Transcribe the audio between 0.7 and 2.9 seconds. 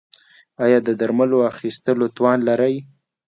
د درملو اخیستلو توان لرئ؟